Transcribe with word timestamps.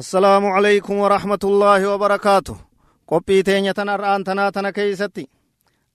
السلام 0.00 0.46
عليكم 0.46 0.94
ورحمة 1.04 1.42
الله 1.44 1.80
وبركاته 1.92 2.56
قبي 3.08 3.42
تينية 3.42 3.78
أرآن 3.78 4.24
تنا 4.24 4.70
كيستي 4.70 5.28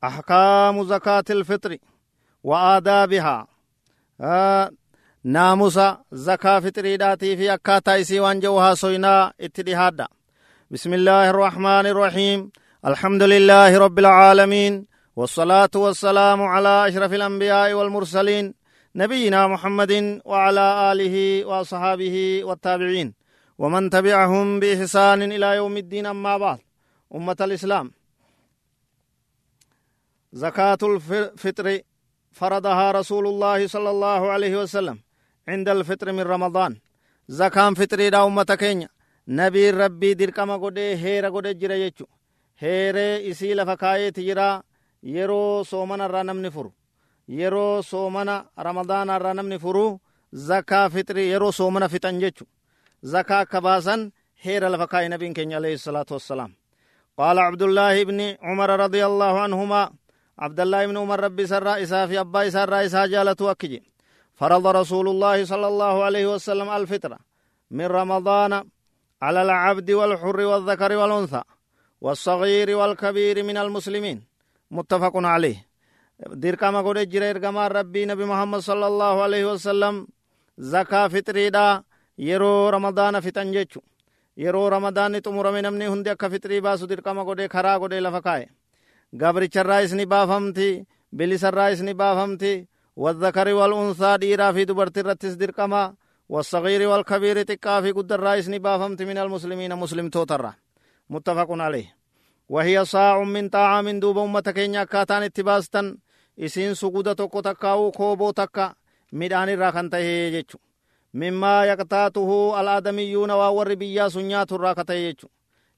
أحكام 0.03 0.83
زكاة 0.83 1.23
الفطر 1.29 1.77
وآدابها 2.43 3.47
آه 4.21 4.71
ناموس 5.23 5.79
زكاة 6.11 6.59
فطري 6.59 6.97
داتي 6.97 7.37
في 7.37 7.53
أكاتا 7.53 8.01
إسي 8.01 8.19
وانجوها 8.19 8.73
سوينا 8.73 9.33
اتدهادا 9.41 10.07
بسم 10.71 10.93
الله 10.93 11.29
الرحمن 11.29 11.85
الرحيم 11.93 12.39
الحمد 12.85 13.23
لله 13.23 13.77
رب 13.77 13.99
العالمين 13.99 14.85
والصلاة 15.15 15.73
والسلام 15.75 16.39
على 16.53 16.87
أشرف 16.87 17.13
الأنبياء 17.13 17.73
والمرسلين 17.73 18.53
نبينا 18.95 19.47
محمد 19.47 20.21
وعلى 20.25 20.65
آله 20.91 21.45
وأصحابه 21.45 22.15
والتابعين 22.47 23.24
ومن 23.57 23.89
تبعهم 23.89 24.59
بإحسان 24.59 25.21
إلى 25.31 25.55
يوم 25.55 25.77
الدين 25.77 26.05
أما 26.05 26.37
بعد. 26.37 26.59
أمة 27.15 27.35
الإسلام. 27.41 27.91
زكاة 30.33 30.77
الفطر 30.83 31.79
فرضها 32.31 32.91
رسول 32.91 33.27
الله 33.27 33.67
صلى 33.67 33.89
الله 33.89 34.21
عليه 34.31 34.53
وسلم 34.61 34.97
عند 35.47 35.69
الفطر 35.69 36.11
من 36.11 36.21
رمضان. 36.21 36.79
زكاة 37.27 37.69
فطر 37.69 38.09
دا 38.09 38.25
أمة 38.25 38.43
كينيا. 38.43 38.89
نبي 39.27 39.69
ربي 39.69 40.13
دركما 40.13 40.55
قده 40.57 40.93
هيرا 40.93 41.29
قده 41.29 41.51
جرى 41.51 41.81
يجو. 41.81 42.05
هيري 42.59 43.31
إسي 43.31 43.53
لفكاية 43.53 44.09
تجرى 44.09 44.61
yeroo 45.05 45.63
soomana 45.63 46.05
irraa 46.05 46.23
namni 46.23 46.49
furu 46.51 46.71
yeroo 47.39 47.81
soomana 47.81 48.35
ramadaana 48.57 49.17
irraa 49.19 49.33
namni 49.33 49.59
furu 49.59 49.99
zakaa 50.47 50.89
fixri 50.89 51.23
yeroo 51.31 51.51
soomana 51.51 51.89
fixan 51.93 52.19
jechu 52.19 52.45
zakaa 53.13 53.39
akka 53.45 53.59
baasan 53.67 54.01
heera 54.43 54.67
lafa 54.73 54.87
kaa'e 54.91 55.07
nabiin 55.13 55.33
keenya 55.37 55.57
alayhi 55.61 55.77
salaatu 55.87 56.13
wassalaam 56.17 56.53
قال 57.21 57.39
عبد 57.39 57.63
الله 57.67 57.95
بن 58.03 58.19
عمر 58.47 58.69
رضي 58.85 59.05
الله 59.09 59.33
عنهما 59.45 59.81
عبد 60.39 60.59
الله 60.59 60.81
بن 60.87 60.97
عمر 60.97 61.19
ربي 61.27 61.47
سر 61.47 61.67
إسا 61.83 62.07
في 62.09 62.19
أبا 62.19 62.47
إسا 62.47 62.65
رئيسا 62.65 63.05
جالت 63.13 63.41
وكجي 63.41 63.79
فرض 64.39 64.67
رسول 64.67 65.05
الله 65.13 65.37
صلى 65.51 65.67
الله 65.71 65.95
عليه 66.03 66.25
وسلم 66.33 66.67
الفطرة 66.69 67.17
من 67.71 67.87
رمضان 67.99 68.51
على 69.25 69.41
العبد 69.47 69.89
والحر 69.99 70.39
والذكر 70.51 70.91
والأنثى 70.99 71.41
والصغير 72.03 72.67
والكبير 72.79 73.35
من 73.43 73.57
المسلمين. 73.57 74.17
متفق 74.71 75.15
عليه. 75.15 75.57
dirqama 76.43 76.81
godhe 76.83 77.03
jira 77.11 77.25
ergamaan 77.33 77.71
rabbii 77.71 78.05
nabi 78.11 78.23
muhammad 78.31 78.61
sallallahu 78.69 79.17
alaihi 79.25 79.47
wasallam 79.51 80.07
zakaa 80.59 81.09
fitriidha 81.13 81.83
yeroo 82.17 82.71
ramadaana 82.71 83.21
fixan 83.21 83.53
jechu. 83.53 83.81
Yeroo 84.37 84.69
ramadaanni 84.69 85.21
xumurame 85.21 85.61
namni 85.61 85.85
hundi 85.85 86.09
akka 86.09 86.29
fixrii 86.29 86.61
baasu 86.61 86.87
dirqama 86.87 87.23
godhe 87.23 87.47
karaa 87.47 87.79
godhe 87.79 88.01
lafa 88.01 88.21
kaa'e. 88.21 88.47
Gabricharraa 89.15 89.81
isni 89.81 90.05
baafamti 90.05 90.85
bilisarraa 91.11 91.69
isni 91.69 91.93
baafamti 91.93 92.67
والذكر 92.95 93.53
والأنثى 93.53 94.17
ديرا 94.17 94.51
في 94.51 94.65
دبرت 94.65 94.97
الرتس 94.97 95.33
درقما 95.33 95.93
والصغير 96.29 96.87
والكبير 96.89 97.43
تقا 97.43 97.81
في 97.81 97.91
قد 97.91 98.11
الرئيس 98.11 98.49
نبافمت 98.49 99.01
من 99.01 99.17
المسلمين 99.17 99.75
مسلم 99.75 100.09
توتر 100.09 100.51
متفق 101.09 101.49
عليه 101.51 101.95
وهي 102.49 102.85
صاع 102.85 103.23
من 103.23 103.49
طعام 103.49 103.99
دوب 103.99 104.17
أمة 104.17 104.39
كينيا 104.39 104.83
كاتان 104.83 105.23
اتباستن 105.23 105.97
إسين 106.39 106.73
سقودة 106.73 107.13
تقو 107.13 107.39
تكاو 107.39 107.91
كوبو 107.91 108.31
تكا 108.31 108.73
ميدان 109.11 109.49
الراكن 109.49 109.89
تهي 109.89 110.31
جيچو 110.31 110.57
مما 111.21 111.55
يقتاته 111.71 112.29
الآدميون 112.61 113.31
وور 113.31 113.69
بيا 113.81 114.05
سنيات 114.15 114.51
الراكة 114.51 114.93
جيچو 114.93 115.27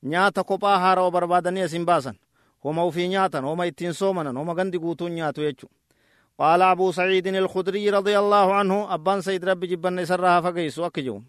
nyaata 0.04 0.44
kophaa 0.44 0.78
haarawa 0.80 1.12
barbaadanii 1.12 1.62
asin 1.62 1.86
baasan 1.86 2.16
homa 2.64 2.86
ufii 2.86 3.08
nyaatan 3.08 3.44
homa 3.50 3.66
ittiin 3.66 3.94
soomanan 3.94 4.38
homa 4.38 4.56
gandi 4.56 4.80
guutuun 4.80 5.12
nyaatu 5.12 5.42
jechu 5.42 5.68
قال 6.40 6.62
أبو 6.62 6.92
سعيد 6.92 7.28
الخدري 7.28 7.90
رضي 7.90 8.20
الله 8.20 8.54
عنه 8.54 8.94
أبان 8.94 9.22
سيد 9.22 9.46
ربي 9.46 9.68
جبن 9.68 10.06
سرها 10.06 10.42
فقيس 10.42 10.80
وكجو 10.80 11.22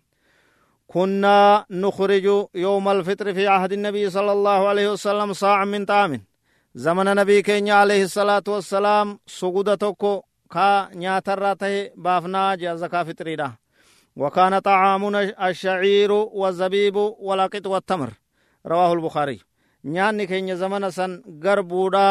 كنا 0.86 1.64
نخرج 1.70 2.26
يوم 2.54 2.88
الفطر 2.88 3.34
في 3.34 3.48
عهد 3.48 3.72
النبي 3.72 4.10
صلى 4.10 4.32
الله 4.32 4.68
عليه 4.68 4.92
وسلم 4.92 5.32
صاع 5.32 5.64
من 5.64 5.84
طعام. 5.84 6.24
زمن 6.74 7.16
نبي 7.16 7.42
كينيا 7.42 7.74
عليه 7.74 8.02
الصلاة 8.04 8.42
والسلام 8.48 9.18
سجودة 9.26 9.74
توكو 9.74 10.22
كا 10.50 10.88
نياتر 10.94 11.54
بافنا 11.96 12.54
جا 12.54 12.74
زكاة 12.74 13.02
فطريدا 13.02 13.52
وكان 14.18 14.58
طعامنا 14.58 15.20
الشعير 15.48 16.12
والزبيب 16.12 16.96
والأقط 16.96 17.66
والتمر. 17.66 18.10
رواه 18.64 18.92
البخاري. 18.92 19.38
نيان 19.84 20.24
كين 20.24 20.56
زمن 20.56 20.90
سن 20.90 21.22
غربودا 21.44 22.08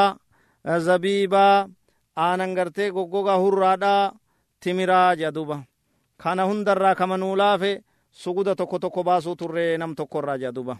زبيبا 0.66 1.48
آننگرتے 2.18 2.90
گوگو 2.92 3.24
گا 3.26 3.36
ہر 3.36 3.58
رادا 3.60 3.96
تیمیرا 4.62 5.14
جادوبا. 5.20 5.58
کھانا 6.20 6.44
ہندر 6.52 6.78
را 6.80 6.94
کمنولا 6.94 7.56
فے 7.58 7.78
سگودا 8.24 8.54
تکو 8.60 8.78
تکو 8.80 9.04
باسو 9.04 9.36
تر 9.36 9.52
رے 9.52 9.66
نم 9.78 9.94
تکو 9.94 10.22
را 10.22 10.36
جادوبا. 10.36 10.74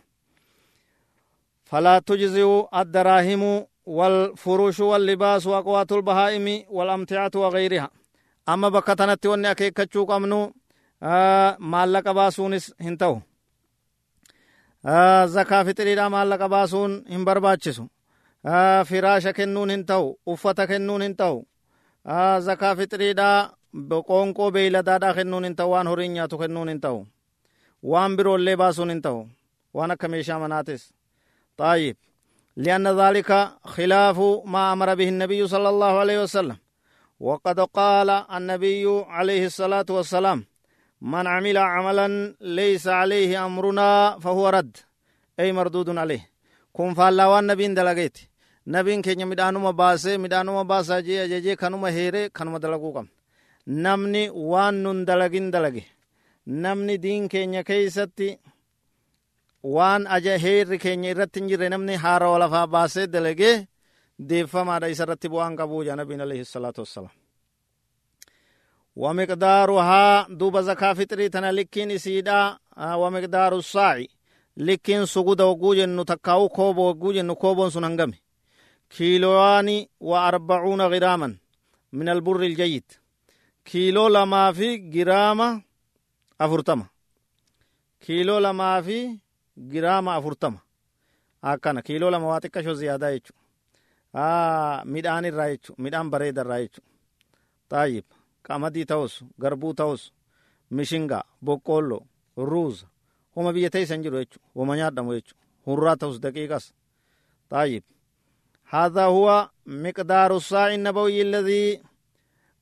فلا 1.70 2.00
تجزیو 2.00 2.64
الدراہیم 2.72 3.44
والفروش 3.88 4.80
واللباس 4.80 5.48
واقوات 5.48 5.92
البہائیم 5.92 6.48
والامتعات 6.70 7.36
وغیرها 7.36 7.88
اما 8.54 8.70
بکتانتی 8.70 9.28
ونی 9.28 9.48
اکی 9.48 9.70
کچوک 9.76 10.12
امنو 10.12 10.42
آه 11.04 11.58
مالك 11.60 12.08
باسونس 12.08 12.74
هنتو 12.82 13.20
zakaa 15.28 15.66
fixiriidha 15.66 16.10
maallaqa 16.10 16.50
baasuun 16.50 17.04
hin 17.10 17.26
barbaachisu 17.26 17.84
firaasha 18.90 19.34
kennuun 19.34 19.70
hin 19.70 19.86
ta'u 19.86 20.20
uffata 20.34 20.68
kennuun 20.68 21.02
hin 21.02 21.16
ta'u 21.16 21.48
zakaa 22.40 22.76
fixiriidha 22.76 23.30
qoonqoo 24.10 24.52
beeyladaadha 24.52 25.14
kennuun 25.14 25.44
hin 25.44 25.56
ta'u 25.56 25.72
waan 25.72 25.88
horiin 25.88 26.14
nyaatu 26.14 26.38
kennuun 26.38 26.70
hin 26.70 26.82
ta'u 26.82 27.08
waan 27.84 28.18
biroollee 28.18 28.58
baasuun 28.58 28.90
hin 28.90 29.02
ta'u 29.02 29.28
waan 29.76 29.92
akka 29.92 30.08
meeshaa 30.08 30.40
manaatis 30.40 30.94
طيب 31.58 31.98
لأن 32.56 32.88
ذلك 32.88 33.32
خلاف 33.66 34.18
ما 34.46 34.74
أمر 34.74 34.96
به 34.96 35.10
النبي 35.10 35.48
صلى 35.48 35.70
الله 35.70 36.00
عليه 36.00 36.24
وسلم 36.24 36.58
وقد 37.20 37.60
قال 37.60 38.10
النبي 38.10 38.86
عليه 39.08 39.46
الصلاة 39.46 39.86
والسلام 39.90 40.46
من 41.02 41.28
عمل 41.28 41.58
عملا 41.58 42.36
ليس 42.42 42.88
عليه 42.88 43.46
أمرنا 43.46 44.20
فهو 44.20 44.50
رد. 44.50 44.78
أي 45.40 45.52
مردود 45.52 45.90
عليه. 45.98 46.30
فالا 46.98 47.26
وان 47.28 47.48
نبين 47.48 47.74
دلقيت. 47.74 48.18
نبين 48.68 49.02
كي 49.02 49.26
مدانوما 49.26 49.72
باسي 49.72 50.18
مدانوما 50.18 50.64
باسا 50.64 51.00
جي 51.00 51.24
أجي 51.24 51.56
كانوما 51.56 51.90
هيري 51.90 52.30
كانوما 52.30 52.60
دلقو 52.60 52.94
كم 52.94 53.08
نمني 53.68 54.30
وان 54.30 54.84
نن 54.84 55.06
دلقين 55.06 55.52
دلقي 55.52 55.84
نمني 56.48 56.98
دين 56.98 57.28
كي 57.28 57.64
كيستي. 57.64 58.40
waan 59.64 60.08
aja 60.08 60.38
heerri 60.38 60.78
keenya 60.80 61.10
irratti 61.14 61.40
hin 61.40 61.50
jirre 61.50 61.70
namni 61.70 61.96
haara 62.04 62.38
lafaa 62.44 62.68
baasee 62.76 63.08
dalagee 63.08 63.68
deeffamaadha 64.30 64.88
isa 64.94 65.04
irratti 65.06 65.32
bu'aan 65.34 65.56
qabuu 65.60 65.84
jaa 65.88 65.98
nabiin 66.02 66.22
alayhi 66.26 66.46
salaatu 66.46 66.82
wassalaam 66.84 67.16
ومقدارها 69.02 70.28
دوب 70.40 70.56
زكاة 70.68 70.94
فطري 70.94 71.30
تنا 71.34 71.52
لكين 71.52 71.92
إسيدا 71.92 72.58
ومقدار 73.02 73.52
الساعي. 73.58 74.10
لكين 74.58 75.06
سجود 75.06 75.42
وجوج 75.42 75.80
نتكاو 75.80 76.50
كوب 76.50 76.78
وجوج 76.78 77.18
نكوب 77.18 77.70
سننجم 77.70 78.12
كيلوان 78.90 79.70
وأربعون 80.00 80.82
غراما 80.82 81.30
من 81.94 82.10
البر 82.10 82.42
الجيد. 82.50 82.88
كيلو 83.66 84.08
لما 84.08 84.52
في 84.52 84.78
جرامة 84.78 85.62
أفرتما. 86.42 86.86
كيلو 88.06 88.40
لما 88.40 88.82
في 88.82 89.18
جرامة 89.58 90.18
أفرتما. 90.18 90.60
akkana 91.42 91.82
kiiloo 91.82 92.10
lama 92.10 92.28
waa 92.28 92.40
xiqqashoo 92.44 92.74
ziyaadaa 92.74 93.12
jechu 93.16 93.34
midhaan 94.94 95.26
irraa 95.30 95.50
jechu 95.54 95.72
midhaan 95.78 96.10
bareeda 96.14 96.42
irraa 96.42 96.60
jechu 96.64 96.82
qamadii 98.47 98.87
ta'us 98.91 99.13
garbuu 99.43 99.75
ta'us 99.81 100.03
mishingaa 100.77 101.25
boqqoollo 101.47 101.99
ruuza 102.51 102.87
homa 103.37 103.51
biyya 103.55 103.71
teeysan 103.75 104.03
jiru 104.05 104.17
jechu 104.23 104.39
homa 104.57 104.77
nyaadhamu 104.77 105.11
jechu 105.17 105.35
hurraa 105.67 105.97
ta'us 106.01 106.19
daqiiqas 106.25 106.65
طيب 107.53 107.83
هذا 108.75 109.05
هو 109.05 109.49
مقدار 109.67 110.31
الساع 110.37 110.75
النبوي 110.75 111.23
الذي 111.23 111.65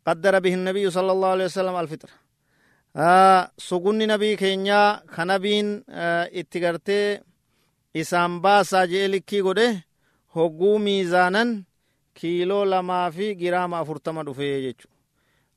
قدر 0.06 0.35
به 0.44 0.55
النبي 0.55 0.91
صلى 0.91 1.12
الله 1.12 1.29
عليه 1.35 1.44
وسلم 1.44 1.77
الفطر 1.82 2.11
آه 2.97 3.50
سقن 3.59 3.99
نبي 4.12 4.37
كينيا 4.37 4.82
خنبين 5.15 5.85
آه 5.88 6.25
اتقرتي 6.41 7.21
isaan 8.00 8.32
baasaa 8.44 8.87
jee 8.87 9.09
likkii 9.12 9.43
godhe 9.47 9.69
hogguu 10.35 10.79
miizaanan 10.79 11.50
kiiloo 12.19 12.65
lamaa 12.73 13.11
fi 13.11 13.35
giraama 13.41 13.79
afurtama 13.79 14.23
dhufee 14.27 14.62
jechu 14.67 14.88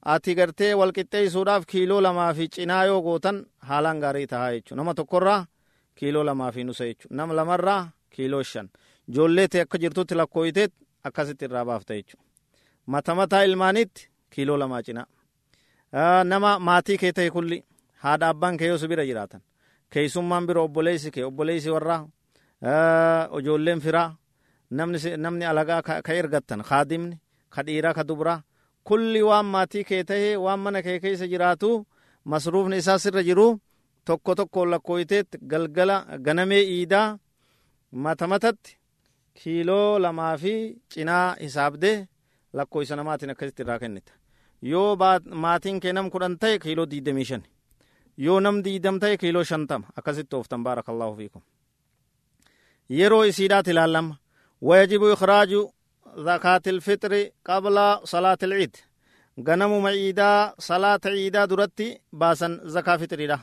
ati 0.02 0.34
gartee 0.34 0.74
walqixxeessuudhaaf 0.74 1.64
kiiloo 1.66 2.00
lamaa 2.02 2.34
fi 2.34 2.48
cinaa 2.48 2.84
yoo 2.84 3.00
gootan 3.02 3.46
haalaan 3.68 4.00
gaarii 4.00 4.26
tahaa 4.26 4.52
jechu 4.52 4.74
nama 4.74 4.94
tokkorraa 4.94 5.46
kiiloo 5.94 6.24
lamaa 6.24 6.52
fi 6.52 6.64
nusa 6.64 6.84
jechuudha 6.84 7.16
nam 7.16 7.30
lamarraa 7.36 7.90
kiiloo 8.10 8.42
shan. 8.42 8.68
Ijoollee 9.08 9.48
ta'e 9.48 9.60
akka 9.60 9.78
jirtutti 9.78 10.14
lakkooyiteet 10.14 10.72
akkasitti 11.04 11.44
irraa 11.44 11.64
baafta 11.64 11.94
jechuudha 11.94 12.24
mata 12.86 13.14
mataa 13.14 13.42
ilmaanitti 13.42 14.08
kiiloo 14.30 14.58
lamaa 14.58 14.82
cinaa. 14.82 15.06
Nama 16.24 16.58
maatii 16.58 16.98
kee 16.98 17.12
ta'e 17.12 17.30
kulli 17.30 17.64
haadha 18.04 18.28
abbaan 18.28 18.56
kee 18.56 18.68
yoo 18.68 18.88
bira 18.88 19.04
jiraatan 19.04 19.40
keeysummaan 19.90 20.46
bira 20.46 20.60
obboleessi 20.62 21.10
kee 21.10 21.24
obboleessi 21.24 21.70
warraa 21.70 22.08
ijoolleen 23.38 23.80
firaa 23.80 24.16
namni 24.70 25.44
alagaa 25.46 25.82
ka 25.82 26.12
ergattan 26.14 26.62
kaadimni 26.68 27.16
ka 27.50 27.62
dhiiraa 27.66 27.94
ka 27.94 28.04
dubraa 28.08 28.42
kulli 28.88 29.22
waan 29.28 29.46
maatii 29.54 29.84
kee 29.88 30.02
tahee 30.08 30.36
waan 30.44 30.60
mana 30.64 30.82
kee 30.86 30.98
keessa 31.04 31.26
jiraatu 31.32 31.70
masruufni 32.24 32.76
isaa 32.82 32.98
sirra 33.04 33.22
jiru 33.28 33.48
tokko 34.04 34.34
tokko 34.34 34.66
lakkooyteet 34.70 35.28
galgala 35.50 35.96
ganamee 36.26 36.62
iidaa 36.76 37.18
mata 38.04 38.26
matatti 38.32 38.78
kiiloo 39.42 39.98
lamaa 40.04 40.36
fi 40.42 40.54
cinaa 40.94 41.26
hisaabdee 41.42 41.96
lakkooysa 42.52 42.96
namaatiin 42.96 43.30
akkasitti 43.34 43.62
irraa 43.62 43.78
kennita 43.78 44.12
yoo 44.62 44.96
maatiin 45.44 45.80
kee 45.80 45.92
nam 45.92 46.10
kudhan 46.10 46.38
ta'e 46.38 46.58
kiiloo 46.64 46.86
diidamii 46.90 47.24
shan 47.30 47.42
yoo 48.26 48.40
nam 48.40 48.62
diidam 48.64 48.98
ta'e 49.02 49.16
kiiloo 49.22 49.44
shantama 49.50 49.86
akkasitti 49.98 50.36
ooftan 50.36 50.64
baarakallahu 50.64 51.16
fiikum 51.16 51.42
yeroo 52.98 53.24
isiidhaat 53.30 53.66
ilaallama 53.68 54.16
wayajibu 54.68 55.10
ikhraaju 55.14 55.60
زكاة 56.18 56.62
الفطر 56.66 57.28
قبل 57.44 57.76
صلاة 58.04 58.38
العيد 58.42 58.76
غنم 59.48 59.82
معيدا 59.82 60.54
صلاة 60.58 61.00
عيدا 61.06 61.44
درتي 61.44 62.00
باسا 62.12 62.60
زكاة 62.64 62.96
فطر 62.96 63.26
ده 63.26 63.38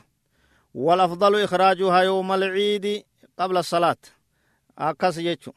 والأفضل 0.74 1.42
إخراجها 1.42 2.00
يوم 2.00 2.32
العيد 2.32 3.04
قبل 3.38 3.56
الصلاة 3.56 3.96
أكس 4.78 5.18
يجو 5.18 5.52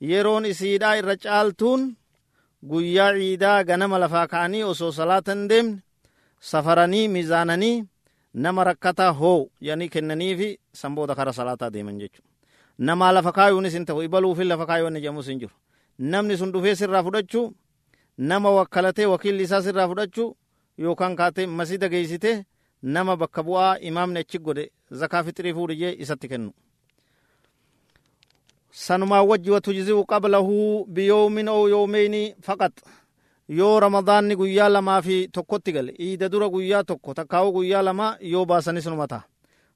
يرون 0.00 0.46
إسيدا 0.46 0.98
الرجالتون 0.98 1.94
guyyaa 2.62 3.12
ciidaa 3.14 3.64
ganama 3.64 3.98
lafaa 3.98 4.26
ka'anii 4.26 4.62
osoo 4.62 4.92
salaatan 4.92 5.48
deemne 5.48 5.78
safaranii 6.40 7.08
miizaananii 7.08 7.84
nama 8.34 8.64
rakkataa 8.64 9.12
hoo 9.12 9.46
jedhanii 9.60 9.88
kennaniifi 9.88 10.48
san 10.72 10.94
booda 10.94 11.14
kara 11.14 11.32
salaataa 11.32 11.70
deeman 11.70 11.98
jechuudha. 11.98 12.28
Namaa 12.78 13.12
lafa 13.12 13.32
kaayuunis 13.32 13.72
hin 13.72 13.84
ta'u 13.86 14.02
ibaluufi 14.02 14.44
lafa 14.44 14.66
kaayuu 14.66 14.88
inni 14.88 15.00
jedhamus 15.00 15.26
hin 15.26 15.38
jiru. 15.38 15.54
Namni 15.98 16.36
sun 16.36 16.52
dhufee 16.52 16.74
sirraa 16.74 17.02
fudhachuu 17.02 17.54
nama 18.18 18.50
wakkalatee 18.50 19.06
wakiilli 19.06 19.42
isaa 19.42 19.62
sirraa 19.62 19.88
fudhachuu 19.88 20.36
yookaan 20.78 21.16
kaatee 21.16 21.46
masida 21.46 21.88
geeysite 21.88 22.44
nama 22.82 23.16
bakka 23.16 23.42
bu'aa 23.42 23.78
imaamni 23.80 24.18
achi 24.20 24.38
godhe 24.38 24.70
zakaa 24.90 25.22
fixrii 25.24 25.54
fuudhiyee 25.54 25.96
isatti 25.98 26.28
kennu. 26.28 26.50
Sanumaa 28.70 29.22
wajji 29.22 29.50
watujzi'u 29.50 30.04
qablahu 30.06 30.84
biyoomin 30.94 31.48
oo 31.48 31.68
yoomeyni 31.68 32.34
faqat. 32.46 32.76
Yoo 33.48 33.80
ramadaanni 33.80 34.36
guyyaa 34.36 34.68
lamaa 34.72 35.02
fi 35.02 35.28
tokkotti 35.32 35.72
gale 35.72 35.92
iida 36.00 36.28
dura 36.28 36.48
guyyaa 36.48 36.84
tokko 36.84 37.14
takkaawu 37.14 37.52
guyyaa 37.52 37.82
lama 37.84 38.16
yoo 38.20 38.44
baasanis 38.46 38.86
numata 38.86 39.22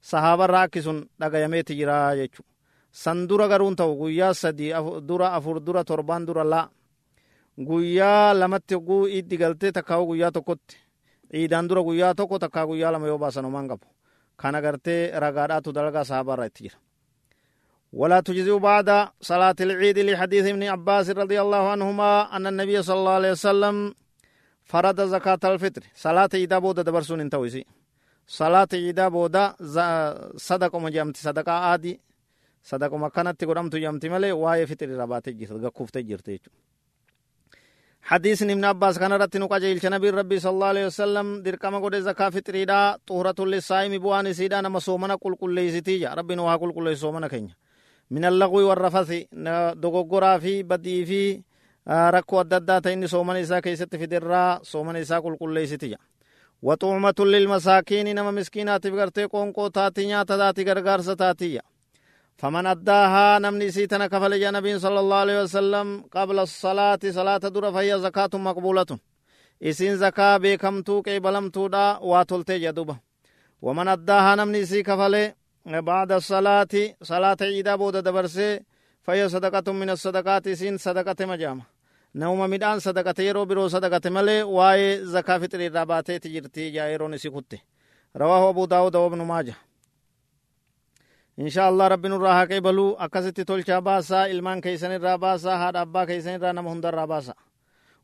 sahaabarraa 0.01 0.61
akki 0.61 0.81
sun 0.81 0.99
dhagayameeti 1.19 1.75
jira 1.75 2.15
jechu 2.15 2.43
san 3.01 3.17
dura 3.29 3.45
garuun 3.51 3.75
ta'u 3.79 3.93
guyyaa 4.01 4.33
sadi 4.41 4.67
dura 5.09 5.27
afur 5.37 5.57
dura 5.67 5.81
torbaan 5.89 6.23
dura 6.27 6.43
laa 6.53 6.65
guyyaa 7.69 8.33
lamatti 8.39 8.73
oguu 8.79 9.07
iddi 9.19 9.35
galtee 9.41 9.71
takkaawu 9.77 10.05
guyyaa 10.11 10.31
tokkotti 10.35 10.75
ciidaan 11.31 11.67
dura 11.69 11.81
guyyaa 11.87 12.13
tokko 12.19 12.35
takkaa 12.43 12.65
guyyaa 12.69 12.91
lama 12.93 13.07
yoo 13.11 13.17
baasan 13.23 13.45
homaan 13.47 13.67
qabu 13.71 13.85
kana 14.41 14.59
gartee 14.65 14.99
ragaadhaatu 15.23 15.69
dalagaa 15.77 16.03
sahaabarraa 16.09 16.45
itti 16.51 16.63
jira 16.65 16.77
ولا 18.01 18.19
تجزئ 18.27 18.57
بعد 18.69 18.89
صلاة 19.29 19.55
العيد 19.65 19.97
لحديث 20.09 20.45
ابن 20.53 20.63
عباس 20.73 21.07
رضي 21.21 21.37
الله 21.45 21.63
عنهما 21.73 22.11
أن 22.35 22.45
النبي 22.51 22.77
صلى 22.87 22.99
الله 22.99 23.11
عليه 23.19 23.31
وسلم 23.37 23.75
فرض 24.71 24.97
زكاة 25.13 25.39
الفطر 25.51 25.83
صلاة 26.05 26.29
عيدا 26.33 26.57
بودا 26.63 26.81
دبرسون 26.87 27.19
انتويسي 27.25 27.63
صلاة 28.39 28.67
عيدا 28.73 29.05
بودا 29.15 29.43
صدق 30.47 30.73
مجامت 30.85 31.17
صدقاء 31.25 31.61
آدي 31.73 31.93
sadaquma 32.69 33.07
akkanatti 33.07 33.45
godhamtu 33.45 33.77
jamti 33.85 34.09
malee 34.09 34.31
waa'ee 34.43 34.65
fixiri 34.71 34.95
rabaatee 35.01 35.33
jirti 35.39 35.59
gakkuuftee 35.65 36.03
jirti 36.03 36.31
jechuudha. 36.31 36.59
حديث 38.03 38.43
ابن 38.43 38.65
عباس 38.65 38.99
كان 38.99 39.13
رتي 39.13 39.39
نقاجي 39.39 39.87
النبي 39.87 40.09
ربي 40.09 40.39
صلى 40.39 40.51
الله 40.51 40.67
عليه 40.67 40.85
وسلم 40.85 41.41
دركما 41.41 41.79
قد 41.79 41.95
زكاة 41.95 42.29
فطريدا 42.29 42.97
طهرة 43.07 43.39
للصائم 43.45 43.97
بوان 44.03 44.33
سيدا 44.33 44.61
نما 44.61 44.79
سومنا 44.79 45.15
قل 45.15 45.35
قل 45.35 45.51
ليستيجا 45.55 46.13
ربي 46.13 46.35
نوها 46.35 46.55
قل 46.55 46.71
قل 46.75 46.97
سومنا 46.97 47.27
كينيا 47.27 47.55
من 48.11 48.25
اللغو 48.25 48.59
والرفث 48.69 49.09
دوغورا 49.75 50.37
في 50.37 50.63
بدي 50.63 51.05
في 51.05 51.41
ركو 51.87 52.41
الددا 52.41 52.79
تين 52.79 53.07
سومن 53.07 53.35
إسا 53.35 53.59
كيست 53.59 53.95
في 53.95 54.05
درا 54.05 54.59
سومن 54.63 54.95
إسا 54.95 55.19
قل 55.19 55.35
قل 55.39 55.53
ليستيجا 55.53 55.97
وطعمة 56.61 57.19
للمساكين 57.19 58.15
نما 58.15 58.31
مسكينات 58.31 58.87
بغرتي 58.87 59.23
قونقو 59.25 59.67
تاتي 59.67 60.05
نياتا 60.05 60.37
تاتي 60.37 60.63
غرغار 60.63 61.01
ستاتيا 61.01 61.61
فمن 62.37 62.65
أداها 62.65 63.39
نمني 63.39 63.71
سيتنا 63.71 64.07
كفل 64.07 64.33
يا 64.33 64.51
نبي 64.51 64.79
صلى 64.79 64.99
الله 64.99 65.15
عليه 65.15 65.41
وسلم 65.43 66.05
قبل 66.11 66.39
الصلاة 66.39 66.99
صلاة 67.09 67.37
در 67.37 67.71
فهي 67.71 67.99
زكاة 67.99 68.29
مقبولة. 68.33 68.99
إسين 69.63 69.97
زكاة 69.97 70.37
بكمتو 70.37 71.01
كي 71.01 71.19
بلمتو 71.19 71.67
دا 71.67 71.97
واتلتي 71.97 72.59
جدوبة 72.59 72.97
ومن 73.61 73.87
أداها 73.87 74.35
نمني 74.35 74.65
سي 74.65 74.83
كفل 74.83 75.31
بعد 75.65 76.11
الصلاة 76.11 76.73
صلاة 77.01 77.37
عيدا 77.41 77.75
بود 77.75 77.95
دبرسي 77.97 78.59
فهي 79.03 79.29
صدقة 79.29 79.71
من 79.71 79.89
الصدقات 79.89 80.47
إسين 80.47 80.77
صدقة 80.77 81.25
مجامة 81.25 81.63
نوم 82.15 82.39
مدان 82.39 82.79
صدقة 82.79 83.23
يرو 83.23 83.45
برو 83.45 83.67
صدقة 83.67 84.09
ملي 84.09 84.43
واي 84.43 85.05
زكاة 85.05 85.37
فطر 85.37 85.71
راباتي 85.71 86.19
تجرتي 86.19 86.69
جائرون 86.69 87.17
سي 87.17 87.31
رواه 88.15 88.49
أبو 88.49 88.65
داود 88.65 88.95
وابن 88.95 89.21
ماجه. 89.21 89.55
إن 91.39 91.49
شاء 91.49 91.69
الله 91.69 91.87
رب 91.87 92.05
نراها 92.05 92.43
قبلو 92.45 92.93
أكست 92.93 93.41
تلشا 93.41 93.79
باسا 93.79 94.25
إلمان 94.25 94.61
كيسن 94.61 94.91
الراباسا 94.91 95.49
هاد 95.55 95.75
أبا 95.75 96.05
كيسن 96.05 96.39
رانم 96.43 96.67
هندر 96.67 96.93
راباسا 96.93 97.33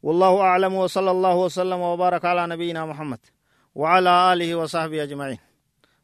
والله 0.03 0.41
أعلم 0.41 0.73
وصلى 0.73 1.11
الله 1.11 1.35
وسلم 1.35 1.79
وبارك 1.79 2.25
على 2.25 2.47
نبينا 2.47 2.85
محمد 2.85 3.19
وعلى 3.75 4.33
آله 4.33 4.55
وصحبه 4.55 5.03
أجمعين 5.03 5.37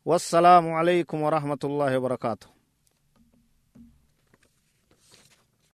والسلام 0.06 0.74
عليكم 0.74 1.22
ورحمة 1.22 1.60
الله 1.64 1.98
وبركاته 1.98 2.55